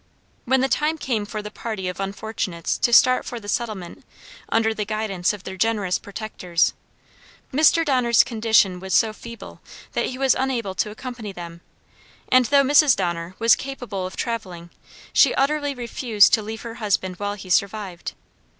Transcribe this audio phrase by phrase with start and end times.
[0.45, 4.03] When the time came for the party of unfortunates to start for the settlement
[4.49, 6.73] under the guidance of their generous protectors,
[7.53, 7.85] Mr.
[7.85, 9.61] Donner's condition was so feeble
[9.91, 11.61] that he was unable to accompany them,
[12.29, 12.95] and though Mrs.
[12.95, 14.71] Donner was capable of traveling,
[15.13, 18.13] she utterly refused to leave her husband while he survived.